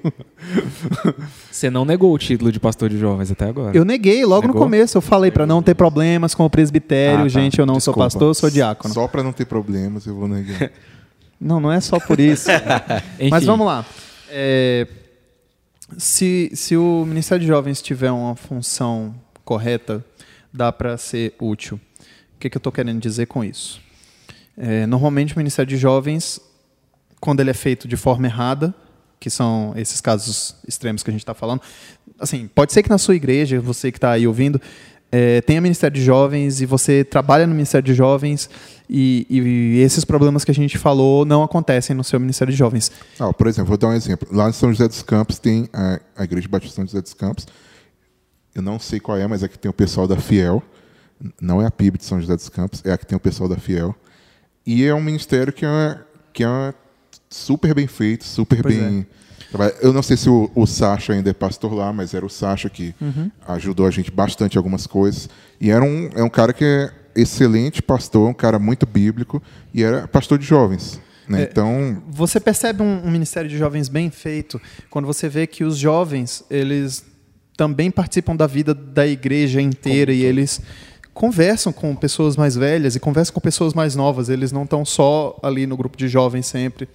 [1.51, 3.77] Você não negou o título de pastor de jovens até agora?
[3.77, 4.55] Eu neguei logo negou?
[4.55, 4.97] no começo.
[4.97, 7.21] Eu falei para não ter problemas com o presbitério.
[7.21, 7.29] Ah, tá.
[7.29, 7.99] Gente, eu não Desculpa.
[7.99, 8.95] sou pastor, eu sou diácono.
[8.95, 10.71] Só para não ter problemas, eu vou negar.
[11.40, 12.48] Não, não é só por isso.
[13.31, 13.87] Mas vamos lá.
[14.29, 14.87] É,
[15.96, 20.05] se, se o Ministério de Jovens tiver uma função correta,
[20.53, 21.81] dá para ser útil.
[22.37, 23.81] O que, que eu estou querendo dizer com isso?
[24.57, 26.40] É, normalmente o Ministério de Jovens,
[27.20, 28.74] quando ele é feito de forma errada,
[29.18, 31.61] que são esses casos extremos que a gente está falando,
[32.18, 34.61] assim, pode ser que na sua igreja, você que está aí ouvindo,
[35.12, 38.49] é, tenha Ministério de Jovens e você trabalha no Ministério de Jovens
[38.88, 42.92] e, e, esses problemas que a gente falou não acontecem no seu Ministério de Jovens.
[43.18, 44.29] Ah, por exemplo, vou dar um exemplo.
[44.31, 47.46] Lá em São José dos Campos tem a, a Igreja Batista São José dos Campos.
[48.55, 50.62] Eu não sei qual é, mas é que tem o pessoal da Fiel.
[51.40, 53.49] Não é a PIB de São José dos Campos, é a que tem o pessoal
[53.49, 53.94] da Fiel.
[54.64, 55.99] E é um ministério que é,
[56.33, 56.75] que é
[57.29, 59.07] super bem feito, super pois bem.
[59.11, 59.20] É
[59.81, 62.71] eu não sei se o, o Sacha ainda é pastor lá, mas era o Sacha
[62.71, 63.31] que uhum.
[63.49, 65.29] ajudou a gente bastante em algumas coisas.
[65.61, 69.43] E era um, é um cara que é excelente pastor, um cara muito bíblico,
[69.75, 71.01] e era pastor de jovens.
[71.29, 71.43] Né?
[71.43, 75.63] É, então você percebe um, um, ministério de jovens bem feito quando você vê que
[75.63, 77.05] os jovens eles
[77.57, 80.61] também participam da vida da igreja inteira e eles
[81.13, 84.29] conversam com pessoas mais velhas e conversam com pessoas mais novas.
[84.29, 86.89] Eles não estão só ali no grupo de jovens sempre.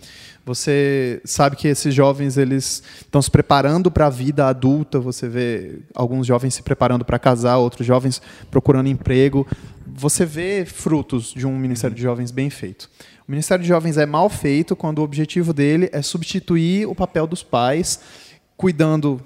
[0.45, 4.99] Você sabe que esses jovens eles estão se preparando para a vida adulta.
[4.99, 9.47] Você vê alguns jovens se preparando para casar, outros jovens procurando emprego.
[9.87, 12.91] Você vê frutos de um ministério de jovens bem feito.
[13.27, 17.25] O ministério de jovens é mal feito quando o objetivo dele é substituir o papel
[17.25, 17.99] dos pais,
[18.55, 19.19] cuidando,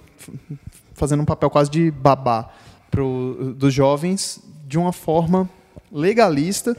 [0.94, 2.50] fazendo um papel quase de babá
[2.90, 5.50] pro, dos jovens de uma forma
[5.92, 6.78] legalista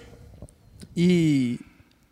[0.96, 1.61] e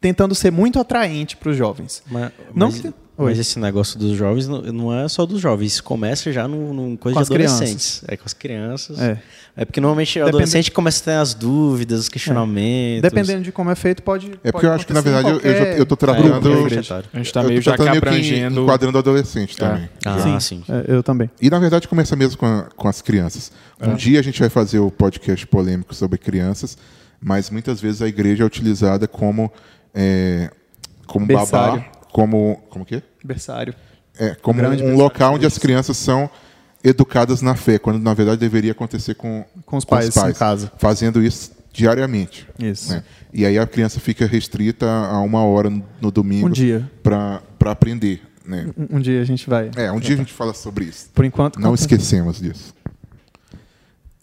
[0.00, 2.02] tentando ser muito atraente para os jovens.
[2.10, 2.94] Mas, não mas, que...
[3.16, 6.72] mas, esse negócio dos jovens não, não, é só dos jovens, isso começa já num,
[6.72, 7.98] num coisa com de adolescentes.
[7.98, 8.04] Crianças.
[8.06, 9.00] É com as crianças.
[9.00, 9.18] É,
[9.56, 13.04] é porque normalmente o adolescente começa a ter as dúvidas, os questionamentos.
[13.04, 13.10] É.
[13.10, 14.26] Dependendo de como é feito, pode.
[14.44, 16.48] É porque pode eu acho que, na verdade, eu, eu estou tratando.
[16.48, 18.62] a gente está meio já que abrangendo.
[18.62, 19.58] Enquadrando adolescente é.
[19.58, 19.88] também.
[20.04, 20.40] Ah, sim.
[20.40, 20.64] sim.
[20.68, 21.28] É, eu também.
[21.40, 23.50] E na verdade começa mesmo com, a, com as crianças.
[23.80, 26.78] Um dia a gente vai fazer o podcast polêmico sobre crianças,
[27.20, 29.52] mas muitas vezes a igreja é utilizada como
[30.00, 30.48] é,
[31.08, 31.80] como berçário.
[31.80, 33.02] babá, como como que?
[33.24, 33.74] Berçário.
[34.16, 36.30] É, como um, um local onde as crianças são
[36.84, 40.36] educadas na fé, quando na verdade deveria acontecer com, com os, com pais, os pais,
[40.36, 40.72] em casa.
[40.78, 42.48] Fazendo isso diariamente.
[42.60, 42.92] Isso.
[42.92, 43.02] Né?
[43.32, 45.68] E aí a criança fica restrita a uma hora
[46.00, 48.22] no domingo um dia para aprender.
[48.46, 48.70] Né?
[48.76, 49.70] Um, um, dia a gente vai.
[49.74, 51.10] É, um dia a gente fala sobre isso.
[51.12, 51.58] Por enquanto.
[51.58, 52.72] Não esquecemos disso.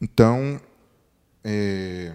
[0.01, 0.59] Então,
[1.43, 2.13] é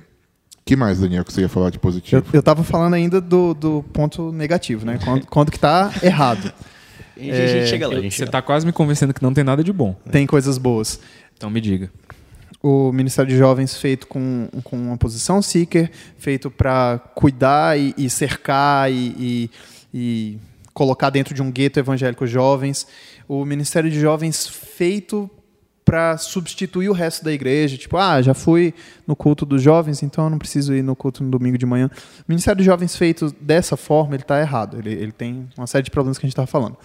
[0.70, 2.24] que mais, Daniel, que você ia falar de positivo?
[2.32, 5.00] Eu estava falando ainda do, do ponto negativo, né?
[5.02, 6.52] Quando, quando que está errado.
[7.16, 7.94] A gente, é, a gente chega lá.
[7.96, 9.96] Gente você está quase me convencendo que não tem nada de bom.
[10.12, 11.00] Tem coisas boas.
[11.36, 11.90] Então me diga.
[12.62, 18.08] O Ministério de Jovens feito com, com uma posição seeker, feito para cuidar e, e
[18.08, 19.50] cercar e, e,
[19.92, 20.38] e
[20.72, 22.86] colocar dentro de um gueto evangélico jovens.
[23.26, 25.28] O Ministério de Jovens feito
[25.90, 27.76] para substituir o resto da igreja.
[27.76, 28.72] Tipo, ah, já fui
[29.08, 31.90] no culto dos jovens, então eu não preciso ir no culto no domingo de manhã.
[32.20, 34.78] O Ministério de Jovens feito dessa forma, ele está errado.
[34.78, 36.76] Ele, ele tem uma série de problemas que a gente estava falando.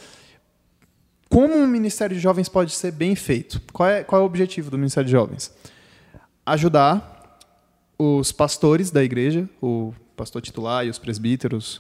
[1.30, 3.62] Como um Ministério de Jovens pode ser bem feito?
[3.72, 5.54] Qual é, qual é o objetivo do Ministério de Jovens?
[6.44, 7.38] Ajudar
[8.00, 11.80] os pastores da igreja, o pastor titular e os presbíteros,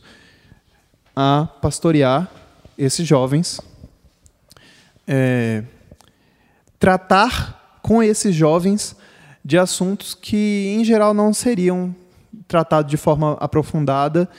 [1.16, 2.30] a pastorear
[2.78, 3.60] esses jovens.
[5.08, 5.64] É,
[6.80, 8.96] tratar com esses jovens
[9.44, 11.96] de assuntos que, em geral, não seriam
[12.48, 14.30] tratados de forma aprofundada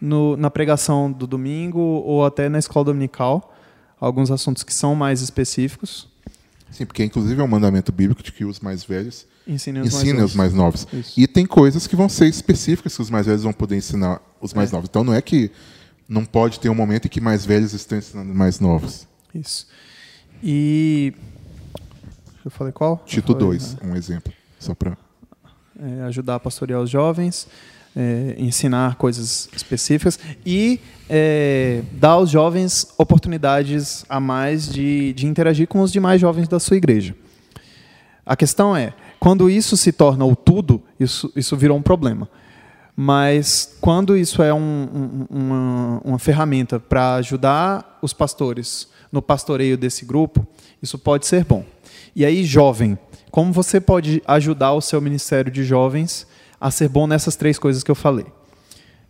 [0.00, 3.54] no, na pregação do domingo ou até na escola dominical.
[3.98, 6.08] Alguns assuntos que são mais específicos.
[6.70, 10.14] Sim, porque inclusive é um mandamento bíblico de que os mais velhos ensinem os ensine
[10.14, 10.86] mais os mais novos.
[11.16, 14.52] E tem coisas que vão ser específicas que os mais velhos vão poder ensinar os
[14.52, 14.72] mais é.
[14.74, 14.88] novos.
[14.90, 15.50] Então não é que
[16.08, 19.06] não pode ter um momento em que mais velhos estão ensinando mais novos.
[19.34, 19.66] Isso.
[20.42, 21.14] E
[22.46, 23.02] eu falei qual?
[23.04, 23.90] Tito 2, né?
[23.90, 24.96] um exemplo, só para
[25.80, 27.48] é, ajudar a pastorear os jovens,
[27.96, 30.80] é, ensinar coisas específicas e
[31.10, 36.60] é, dar aos jovens oportunidades a mais de, de interagir com os demais jovens da
[36.60, 37.16] sua igreja.
[38.24, 42.28] A questão é, quando isso se torna o tudo, isso, isso virou um problema.
[42.94, 49.76] Mas quando isso é um, um, uma, uma ferramenta para ajudar os pastores no pastoreio
[49.76, 50.46] desse grupo,
[50.86, 51.64] isso pode ser bom.
[52.14, 52.96] E aí, jovem,
[53.30, 56.26] como você pode ajudar o seu ministério de jovens
[56.60, 58.26] a ser bom nessas três coisas que eu falei?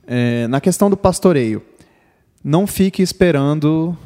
[0.07, 1.63] É, na questão do pastoreio,
[2.43, 3.97] não fique esperando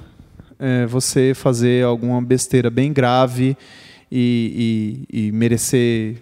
[0.58, 3.56] é, você fazer alguma besteira bem grave
[4.10, 6.18] e, e, e merecer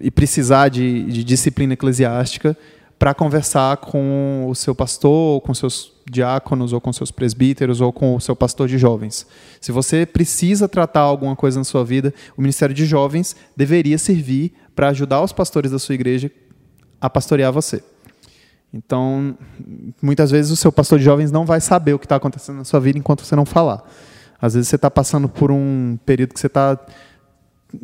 [0.00, 2.56] e precisar de, de disciplina eclesiástica
[2.98, 8.14] para conversar com o seu pastor, com seus diáconos, ou com seus presbíteros, ou com
[8.14, 9.26] o seu pastor de jovens.
[9.60, 14.52] Se você precisa tratar alguma coisa na sua vida, o Ministério de Jovens deveria servir
[14.74, 16.30] para ajudar os pastores da sua igreja
[17.00, 17.82] a pastorear você.
[18.72, 19.36] Então,
[20.02, 22.64] muitas vezes o seu pastor de jovens não vai saber o que está acontecendo na
[22.64, 23.82] sua vida enquanto você não falar.
[24.40, 26.78] Às vezes você está passando por um período que você está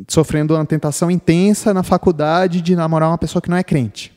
[0.09, 4.15] sofrendo uma tentação intensa na faculdade de namorar uma pessoa que não é crente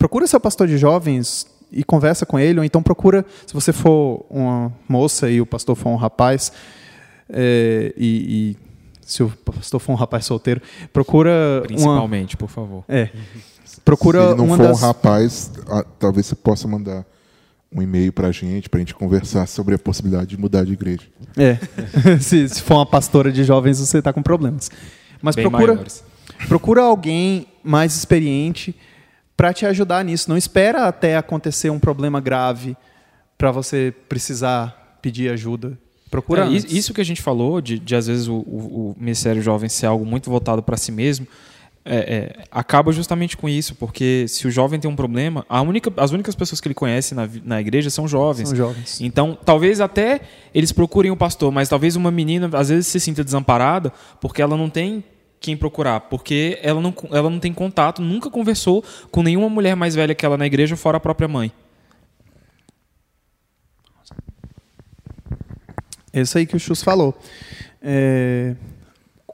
[0.00, 4.24] procura seu pastor de jovens e conversa com ele, ou então procura, se você for
[4.28, 6.52] uma moça e o pastor for um rapaz,
[7.28, 8.56] é, e, e,
[9.02, 10.60] se o pastor for um rapaz solteiro,
[10.92, 11.62] procura.
[11.66, 12.84] Principalmente, uma, por favor.
[12.88, 13.10] É.
[13.84, 14.78] Procura se ele não uma for das...
[14.82, 15.52] um rapaz,
[15.98, 17.04] talvez você possa mandar
[17.72, 20.72] um e-mail para a gente, para a gente conversar sobre a possibilidade de mudar de
[20.72, 21.06] igreja.
[21.36, 21.56] É.
[22.20, 24.70] se, se, for uma pastora de jovens, você está com problemas.
[25.22, 25.84] Mas Bem procura,
[26.48, 28.74] procura alguém mais experiente
[29.40, 30.28] para te ajudar nisso.
[30.28, 32.76] Não espera até acontecer um problema grave
[33.38, 35.78] para você precisar pedir ajuda
[36.10, 39.40] Procura é, Isso que a gente falou, de, de às vezes o, o, o Ministério
[39.40, 41.26] Jovem ser algo muito voltado para si mesmo,
[41.84, 45.90] é, é, acaba justamente com isso, porque se o jovem tem um problema, a única,
[45.96, 48.50] as únicas pessoas que ele conhece na, na igreja são jovens.
[48.50, 49.00] São jovens.
[49.00, 50.20] Então, talvez até
[50.52, 54.42] eles procurem o um pastor, mas talvez uma menina às vezes se sinta desamparada porque
[54.42, 55.02] ela não tem
[55.40, 59.94] quem procurar, porque ela não, ela não tem contato, nunca conversou com nenhuma mulher mais
[59.94, 61.50] velha que ela na igreja, fora a própria mãe.
[66.12, 67.16] Isso aí que o Chus falou.
[67.80, 68.54] É,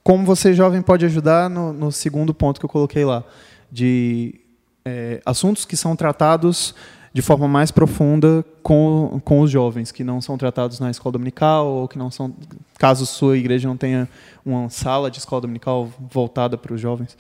[0.05, 3.25] como você, jovem, pode ajudar no, no segundo ponto que eu coloquei lá,
[3.73, 4.40] de
[4.85, 6.73] é, assuntos que são tratados
[7.17, 11.67] de forma mais profunda com, com os jovens, que não são tratados na escola dominical,
[11.67, 12.31] ou que não são,
[12.79, 14.07] caso sua igreja não tenha
[14.45, 17.17] uma sala de escola dominical voltada para os jovens.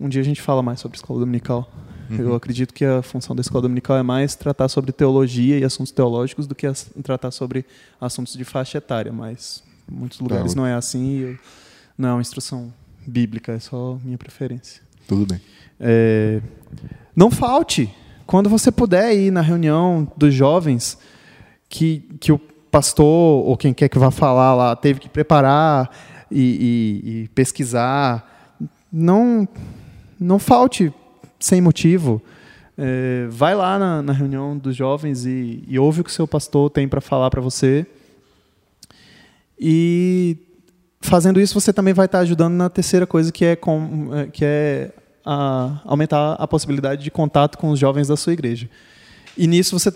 [0.00, 1.70] Um dia a gente fala mais sobre escola dominical.
[2.08, 2.16] Uhum.
[2.16, 5.92] Eu acredito que a função da escola dominical é mais tratar sobre teologia e assuntos
[5.92, 6.66] teológicos do que
[7.02, 7.66] tratar sobre
[8.00, 10.56] assuntos de faixa etária, mas em muitos lugares tá.
[10.58, 11.36] não é assim.
[11.98, 12.72] não é uma instrução
[13.06, 14.80] bíblica, é só minha preferência.
[15.06, 15.38] Tudo bem.
[15.78, 16.40] É,
[17.14, 17.94] não falte.
[18.28, 20.98] Quando você puder ir na reunião dos jovens,
[21.66, 22.38] que, que o
[22.70, 25.90] pastor ou quem quer que vá falar lá teve que preparar
[26.30, 28.54] e, e, e pesquisar,
[28.92, 29.48] não,
[30.20, 30.92] não falte
[31.40, 32.20] sem motivo.
[32.76, 36.28] É, vai lá na, na, reunião dos jovens e, e ouve o que o seu
[36.28, 37.86] pastor tem para falar para você
[39.58, 40.36] e
[41.00, 44.44] fazendo isso, você também vai estar ajudando na terceira coisa, que é, com, é, que
[44.44, 44.90] é
[45.30, 48.66] a, aumentar a possibilidade de contato com os jovens da sua igreja.
[49.36, 49.92] E nisso, você,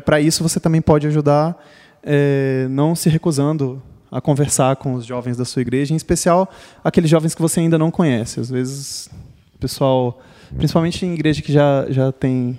[0.00, 1.62] para isso, você também pode ajudar
[2.02, 6.50] é, não se recusando a conversar com os jovens da sua igreja, em especial
[6.82, 8.40] aqueles jovens que você ainda não conhece.
[8.40, 9.10] Às vezes,
[9.54, 10.22] o pessoal,
[10.56, 12.58] principalmente em igreja que já, já tem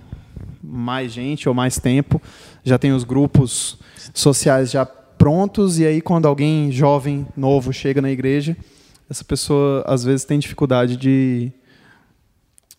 [0.61, 2.21] mais gente ou mais tempo,
[2.63, 3.79] já tem os grupos
[4.13, 8.55] sociais já prontos, e aí quando alguém jovem, novo, chega na igreja,
[9.09, 11.51] essa pessoa às vezes tem dificuldade de,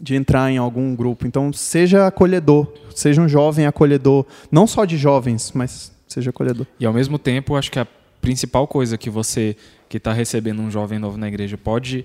[0.00, 1.26] de entrar em algum grupo.
[1.26, 6.66] Então, seja acolhedor, seja um jovem acolhedor, não só de jovens, mas seja acolhedor.
[6.78, 7.86] E ao mesmo tempo, acho que a
[8.20, 9.56] principal coisa que você
[9.88, 12.04] que está recebendo um jovem novo na igreja pode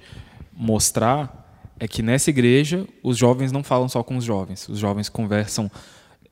[0.54, 1.42] mostrar
[1.80, 5.70] é que nessa igreja os jovens não falam só com os jovens, os jovens conversam,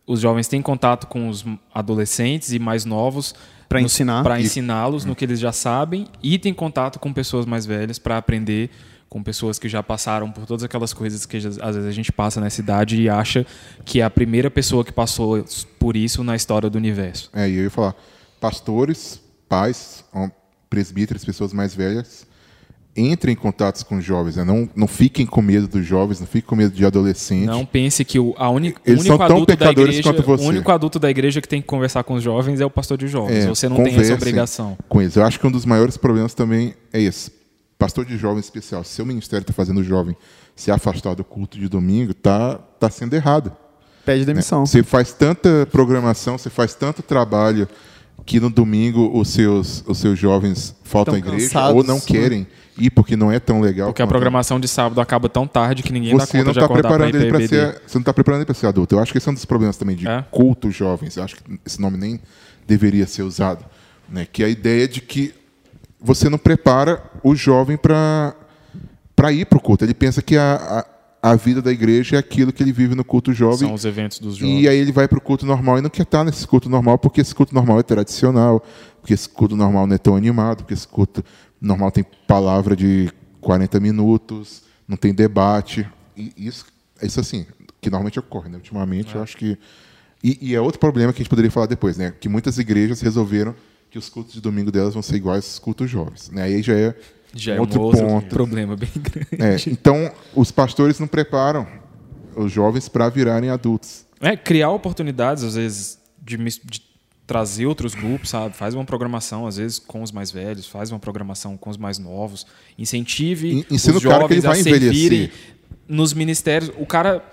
[0.05, 1.43] os jovens têm contato com os
[1.73, 3.33] adolescentes e mais novos
[3.67, 4.23] para ensinar.
[4.23, 8.17] Para ensiná-los no que eles já sabem e tem contato com pessoas mais velhas para
[8.17, 8.69] aprender
[9.09, 12.39] com pessoas que já passaram por todas aquelas coisas que às vezes a gente passa
[12.39, 13.45] nessa idade e acha
[13.83, 15.43] que é a primeira pessoa que passou
[15.79, 17.29] por isso na história do universo.
[17.33, 17.95] É, e eu ia falar,
[18.39, 20.05] pastores, pais,
[20.69, 22.27] presbíteros, pessoas mais velhas,
[22.95, 24.43] entrem em contatos com jovens, né?
[24.43, 27.47] não, não fiquem com medo dos jovens, não fiquem com medo de adolescentes.
[27.47, 30.43] Não pense que o, a única, Eles único são tão pecadores igreja, quanto você.
[30.43, 32.97] O único adulto da igreja que tem que conversar com os jovens é o pastor
[32.97, 33.45] de jovens.
[33.45, 34.77] É, você não tem essa obrigação.
[34.87, 35.15] Com eles.
[35.15, 37.38] Eu acho que um dos maiores problemas também é esse.
[37.79, 40.13] Pastor de jovens especial, se seu ministério está fazendo o jovem
[40.53, 43.53] se afastar do culto de domingo, está tá sendo errado.
[44.05, 44.59] Pede demissão.
[44.59, 44.65] Né?
[44.65, 47.69] Você faz tanta programação, você faz tanto trabalho
[48.25, 52.01] que no domingo os seus, os seus jovens faltam à igreja cansados, ou não né?
[52.05, 53.87] querem ir porque não é tão legal.
[53.87, 56.59] Porque a programação de sábado acaba tão tarde que ninguém você dá conta não de
[56.59, 58.95] tá preparando ele para ser Você não está preparando ele para ser adulto.
[58.95, 60.21] Eu acho que esse é um dos problemas também de é?
[60.29, 61.15] cultos jovens.
[61.15, 62.19] Eu acho que esse nome nem
[62.67, 63.63] deveria ser usado.
[64.09, 64.27] Né?
[64.29, 65.33] Que é a ideia de que
[65.99, 68.35] você não prepara o jovem para
[69.31, 69.83] ir para o culto.
[69.83, 70.85] Ele pensa que a,
[71.21, 73.59] a, a, vida da igreja é aquilo que ele vive no culto jovem.
[73.59, 74.63] São os eventos dos jovens.
[74.63, 76.97] E aí ele vai para o culto normal e não quer estar nesse culto normal
[76.97, 78.63] porque esse culto normal é tradicional,
[79.01, 81.23] porque esse culto normal não é tão animado, porque esse culto
[81.59, 85.85] normal tem palavra de 40 minutos, não tem debate.
[86.15, 86.65] E isso,
[87.01, 87.45] isso assim,
[87.81, 88.55] que normalmente ocorre, né?
[88.57, 89.17] Ultimamente, é.
[89.17, 89.57] eu acho que.
[90.21, 92.13] E, e, é outro problema que a gente poderia falar depois, né?
[92.19, 93.55] Que muitas igrejas resolveram
[93.89, 96.29] que os cultos de domingo delas vão ser iguais aos cultos jovens.
[96.29, 96.43] Né?
[96.43, 96.95] Aí já é
[97.33, 98.27] já é outro, um outro ponto.
[98.27, 99.27] problema bem grande.
[99.39, 101.67] É, então, os pastores não preparam
[102.35, 104.05] os jovens para virarem adultos.
[104.19, 106.81] É, criar oportunidades, às vezes, de, de
[107.27, 108.55] trazer outros grupos, sabe?
[108.55, 111.99] Faz uma programação, às vezes, com os mais velhos, faz uma programação com os mais
[111.99, 112.45] novos,
[112.77, 115.31] incentive Ensina os jovens a servirem
[115.87, 116.71] nos ministérios.
[116.77, 117.23] O cara...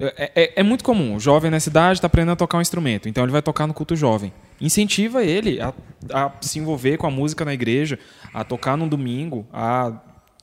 [0.00, 3.08] É, é, é, muito comum, o jovem nessa idade está aprendendo a tocar um instrumento,
[3.08, 4.32] então ele vai tocar no culto jovem.
[4.60, 5.74] Incentiva ele a,
[6.12, 7.98] a se envolver com a música na igreja,
[8.32, 9.92] a tocar no domingo, a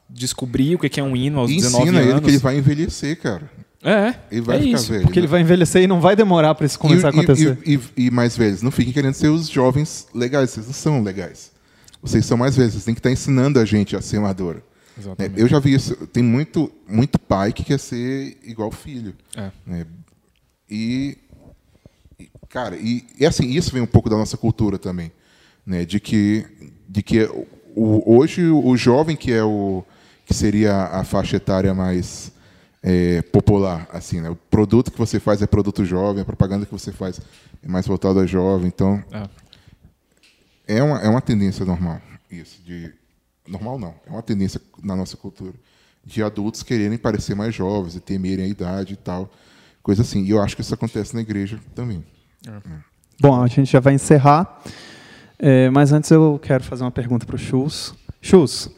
[0.09, 2.01] descobrir o que é um hino aos Ensina 19 anos.
[2.01, 3.49] Ensina ele que ele vai envelhecer, cara.
[3.83, 5.03] É, ele vai é ficar isso, velho.
[5.03, 5.25] Porque né?
[5.25, 7.57] ele vai envelhecer e não vai demorar para isso começar e, a acontecer.
[7.65, 11.03] E, e, e, mais velhos, não fiquem querendo ser os jovens legais, vocês não são
[11.03, 11.51] legais.
[12.01, 14.61] Vocês são mais velhos, vocês têm que estar ensinando a gente a ser maduro.
[14.97, 15.31] Né?
[15.35, 19.13] Eu já vi isso, tem muito, muito pai que quer ser igual filho.
[19.35, 19.51] É.
[19.65, 19.85] Né?
[20.69, 21.17] E,
[22.49, 25.11] cara, e, e assim, isso vem um pouco da nossa cultura também.
[25.65, 26.45] né, de que,
[26.87, 27.23] de que
[27.75, 29.83] o, hoje o jovem que é o
[30.25, 32.31] que seria a faixa etária mais
[32.81, 34.29] é, popular, assim, né?
[34.29, 37.19] O produto que você faz é produto jovem, a propaganda que você faz
[37.63, 39.03] é mais voltada a jovem, então
[40.67, 42.91] é, é uma, é uma tendência normal isso de
[43.47, 45.53] normal não, é uma tendência na nossa cultura
[46.05, 49.29] de adultos quererem parecer mais jovens e temerem a idade e tal,
[49.81, 50.23] coisa assim.
[50.23, 52.05] E eu acho que isso acontece na igreja também.
[52.47, 52.51] É.
[53.19, 54.61] Bom, a gente já vai encerrar,
[55.39, 57.95] é, mas antes eu quero fazer uma pergunta para o Chus.
[58.21, 58.69] Chus,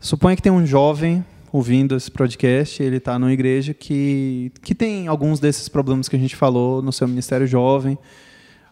[0.00, 5.06] suponha que tem um jovem ouvindo esse podcast, ele está numa igreja que, que tem
[5.06, 7.96] alguns desses problemas que a gente falou no seu ministério jovem,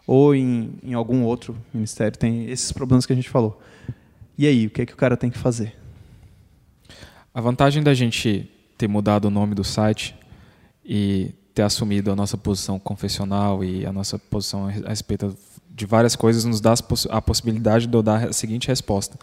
[0.05, 3.59] ou em, em algum outro ministério, tem esses problemas que a gente falou.
[4.37, 5.75] E aí, o que é que o cara tem que fazer?
[7.33, 10.15] A vantagem da gente ter mudado o nome do site
[10.85, 15.35] e ter assumido a nossa posição confessional e a nossa posição a respeito
[15.69, 16.75] de várias coisas nos dá
[17.09, 19.17] a possibilidade de eu dar a seguinte resposta: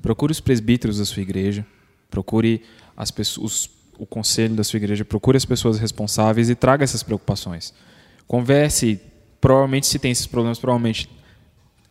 [0.00, 1.66] procure os presbíteros da sua igreja,
[2.08, 2.62] procure
[2.96, 7.74] as pessoas, o conselho da sua igreja, procure as pessoas responsáveis e traga essas preocupações.
[8.24, 9.00] Converse,
[9.40, 11.08] provavelmente se tem esses problemas, provavelmente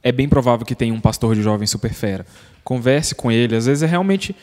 [0.01, 2.25] é bem provável que tenha um pastor de jovens super fera.
[2.63, 3.55] Converse com ele.
[3.55, 4.35] Às vezes é realmente.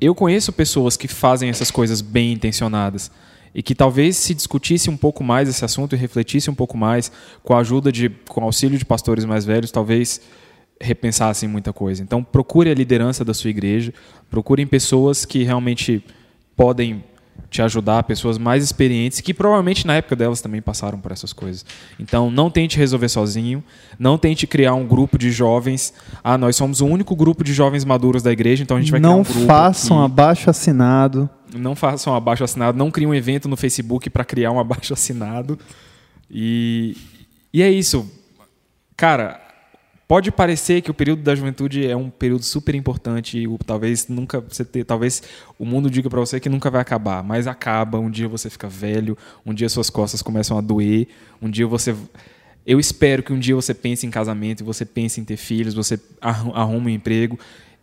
[0.00, 3.10] Eu conheço pessoas que fazem essas coisas bem intencionadas
[3.54, 7.12] e que talvez se discutisse um pouco mais esse assunto e refletisse um pouco mais
[7.42, 10.20] com a ajuda de, com o auxílio de pastores mais velhos, talvez
[10.80, 12.02] repensassem muita coisa.
[12.02, 13.92] Então procure a liderança da sua igreja,
[14.30, 16.04] procurem pessoas que realmente
[16.56, 17.04] podem
[17.52, 21.64] te ajudar, pessoas mais experientes que provavelmente na época delas também passaram por essas coisas.
[22.00, 23.62] Então, não tente resolver sozinho,
[23.98, 25.92] não tente criar um grupo de jovens.
[26.24, 29.00] Ah, nós somos o único grupo de jovens maduros da igreja, então a gente vai
[29.00, 29.40] não criar um grupo.
[29.40, 30.04] Não façam que...
[30.04, 31.28] abaixo assinado.
[31.54, 35.58] Não façam abaixo assinado, não criem um evento no Facebook para criar um abaixo assinado.
[36.30, 36.96] E,
[37.52, 38.10] e é isso.
[38.96, 39.38] Cara,
[40.12, 44.40] Pode parecer que o período da juventude é um período super importante e talvez nunca
[44.40, 45.22] você ter, talvez
[45.58, 48.68] o mundo diga para você que nunca vai acabar, mas acaba, um dia você fica
[48.68, 51.08] velho, um dia suas costas começam a doer,
[51.40, 51.96] um dia você
[52.66, 55.98] eu espero que um dia você pense em casamento, você pense em ter filhos, você
[56.20, 57.38] arruma um emprego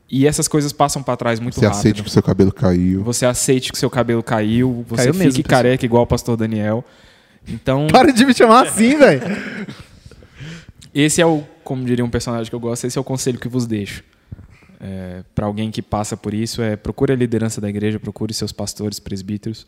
[0.08, 1.78] e essas coisas passam para trás muito você rápido.
[1.78, 3.04] Você aceite que seu cabelo caiu.
[3.06, 6.86] Você aceite que seu cabelo caiu, você caiu fique mesmo, careca igual o pastor Daniel.
[7.48, 9.24] Então Para de me chamar assim, velho.
[10.94, 13.48] Esse é o, como diria um personagem que eu gosto, esse é o conselho que
[13.48, 14.04] vos deixo.
[14.80, 18.52] É, para alguém que passa por isso, é procure a liderança da igreja, procure seus
[18.52, 19.68] pastores, presbíteros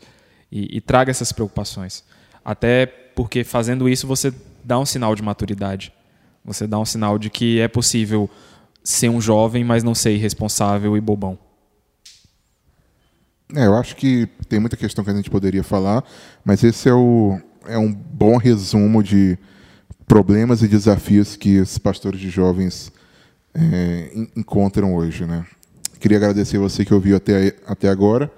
[0.50, 2.02] e, e traga essas preocupações.
[2.44, 4.34] Até porque fazendo isso você
[4.64, 5.92] dá um sinal de maturidade.
[6.44, 8.28] Você dá um sinal de que é possível
[8.82, 11.38] ser um jovem, mas não ser irresponsável e bobão.
[13.54, 16.02] É, eu acho que tem muita questão que a gente poderia falar,
[16.44, 19.38] mas esse é, o, é um bom resumo de
[20.12, 22.92] problemas e desafios que os pastores de jovens
[23.54, 25.24] é, encontram hoje.
[25.24, 25.42] Né?
[25.98, 28.30] Queria agradecer você que ouviu até, até agora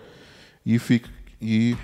[0.65, 1.11] e, fique,
[1.43, 1.77] e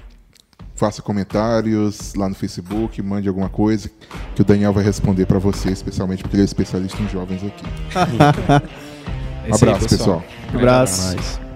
[0.77, 3.91] faça comentários lá no Facebook, mande alguma coisa
[4.37, 7.65] que o Daniel vai responder para você, especialmente porque ele é especialista em jovens aqui.
[9.51, 10.21] um abraço, pessoal.
[10.21, 10.25] pessoal.
[10.55, 11.50] Um abraço.